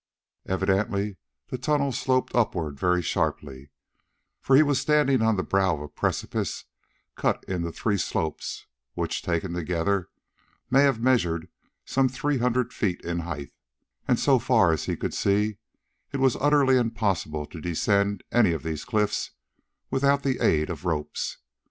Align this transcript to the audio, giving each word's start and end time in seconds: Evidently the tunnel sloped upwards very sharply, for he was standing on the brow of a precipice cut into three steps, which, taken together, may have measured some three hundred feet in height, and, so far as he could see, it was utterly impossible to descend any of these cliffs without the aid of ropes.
Evidently 0.47 1.17
the 1.49 1.59
tunnel 1.59 1.91
sloped 1.91 2.33
upwards 2.33 2.79
very 2.81 3.03
sharply, 3.03 3.69
for 4.41 4.55
he 4.55 4.63
was 4.63 4.79
standing 4.81 5.21
on 5.21 5.35
the 5.35 5.43
brow 5.43 5.75
of 5.75 5.79
a 5.81 5.87
precipice 5.87 6.65
cut 7.15 7.43
into 7.47 7.71
three 7.71 7.99
steps, 7.99 8.65
which, 8.95 9.21
taken 9.21 9.53
together, 9.53 10.09
may 10.71 10.81
have 10.81 10.99
measured 10.99 11.49
some 11.85 12.09
three 12.09 12.39
hundred 12.39 12.73
feet 12.73 12.99
in 13.01 13.19
height, 13.19 13.51
and, 14.07 14.19
so 14.19 14.39
far 14.39 14.71
as 14.71 14.85
he 14.85 14.97
could 14.97 15.13
see, 15.13 15.57
it 16.11 16.17
was 16.17 16.35
utterly 16.37 16.77
impossible 16.77 17.45
to 17.45 17.61
descend 17.61 18.23
any 18.31 18.53
of 18.53 18.63
these 18.63 18.83
cliffs 18.83 19.29
without 19.91 20.23
the 20.23 20.39
aid 20.43 20.71
of 20.71 20.83
ropes. 20.83 21.37